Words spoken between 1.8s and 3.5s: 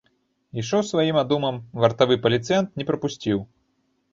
вартавы паліцыянт не прапусціў.